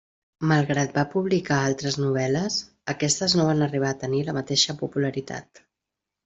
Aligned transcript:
Malgrat 0.51 0.95
va 0.99 1.01
publicar 1.11 1.57
altres 1.65 1.97
novel·les, 2.03 2.57
aquestes 2.95 3.37
no 3.41 3.45
van 3.51 3.63
arribar 3.67 3.93
a 3.93 3.99
tenir 4.05 4.23
la 4.31 4.35
mateixa 4.41 4.77
popularitat. 4.83 5.63